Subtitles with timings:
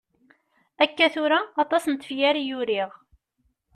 [0.83, 2.91] Akka tura, aṭas n tefyar i uriɣ.